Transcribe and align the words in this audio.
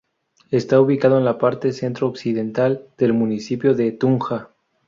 Está 0.49 0.81
ubicada 0.81 1.19
en 1.19 1.25
la 1.25 1.37
parte 1.37 1.71
centro 1.73 2.07
occidental 2.07 2.87
del 2.97 3.13
municipio 3.13 3.75
de 3.75 3.91
Tunja. 3.91 4.49